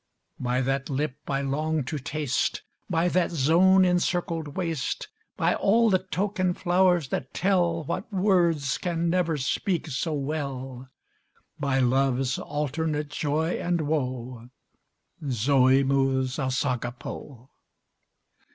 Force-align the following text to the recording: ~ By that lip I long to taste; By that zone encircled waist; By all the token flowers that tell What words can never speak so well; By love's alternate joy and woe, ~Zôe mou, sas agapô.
~ 0.25 0.39
By 0.49 0.61
that 0.61 0.89
lip 0.89 1.17
I 1.27 1.43
long 1.43 1.83
to 1.83 1.99
taste; 1.99 2.63
By 2.89 3.07
that 3.09 3.29
zone 3.29 3.85
encircled 3.85 4.57
waist; 4.57 5.09
By 5.37 5.53
all 5.53 5.91
the 5.91 5.99
token 5.99 6.55
flowers 6.55 7.09
that 7.09 7.35
tell 7.35 7.83
What 7.83 8.11
words 8.11 8.79
can 8.79 9.11
never 9.11 9.37
speak 9.37 9.85
so 9.89 10.13
well; 10.13 10.89
By 11.59 11.77
love's 11.81 12.39
alternate 12.39 13.09
joy 13.09 13.59
and 13.59 13.81
woe, 13.81 14.49
~Zôe 15.23 15.83
mou, 15.85 16.25
sas 16.25 16.63
agapô. 16.63 17.49